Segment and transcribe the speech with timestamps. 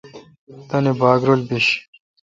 [0.69, 1.67] تان باگ رل بیش۔